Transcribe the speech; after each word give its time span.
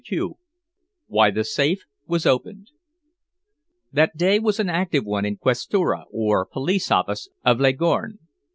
CHAPTER 0.03 0.15
II 0.23 0.29
WHY 1.09 1.29
THE 1.29 1.43
SAFE 1.43 1.81
WAS 2.07 2.25
OPENED 2.25 2.71
That 3.93 4.17
day 4.17 4.39
was 4.39 4.59
an 4.59 4.67
active 4.67 5.05
one 5.05 5.25
in 5.25 5.37
Questura, 5.37 6.05
or 6.09 6.43
police 6.47 6.89
office, 6.89 7.29
of 7.45 7.59
Leghorn. 7.59 8.17